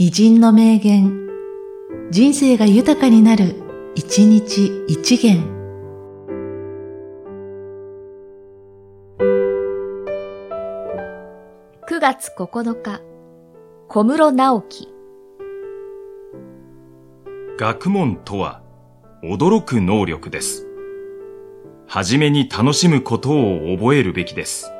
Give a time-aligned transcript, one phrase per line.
[0.00, 1.28] 偉人の名言、
[2.12, 3.56] 人生が豊かになる、
[3.96, 5.42] 一日一元。
[11.88, 13.00] 9月9日、
[13.88, 14.88] 小室直樹。
[17.58, 18.62] 学問とは、
[19.24, 20.68] 驚く能力です。
[21.88, 24.70] はじめに楽しむことを覚えるべきです。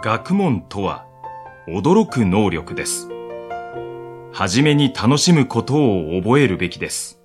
[0.00, 1.06] 学問とは、
[1.66, 3.08] 驚く能力です。
[4.32, 7.20] はじめに楽しむことを覚えるべきです。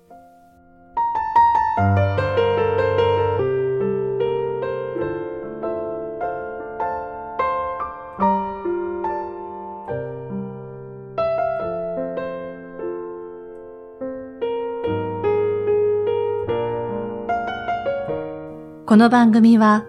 [18.84, 19.84] この番組は、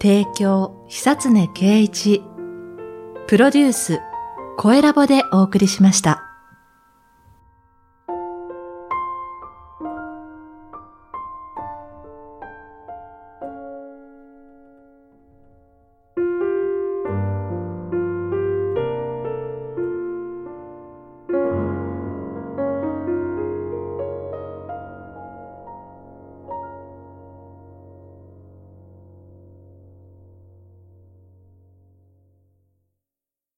[0.00, 2.22] 提供、久常圭一、
[3.28, 4.00] プロデュース、
[4.56, 6.27] 声ラボでお送りしました。